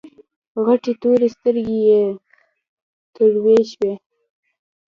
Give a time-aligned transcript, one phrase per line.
[0.65, 2.01] غټې تورې سترګې يې
[3.13, 3.93] تروې شوې.